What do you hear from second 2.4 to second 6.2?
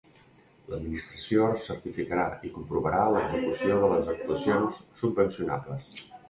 i comprovarà l'execució de les actuacions subvencionables.